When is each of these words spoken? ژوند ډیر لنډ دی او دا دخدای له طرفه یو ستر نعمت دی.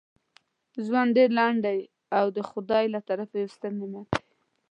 ژوند 0.85 1.09
ډیر 1.17 1.29
لنډ 1.39 1.57
دی 1.65 1.79
او 2.17 2.25
دا 2.29 2.33
دخدای 2.39 2.85
له 2.93 2.99
طرفه 3.09 3.33
یو 3.37 3.49
ستر 3.55 3.71
نعمت 3.79 4.07
دی. 4.13 4.21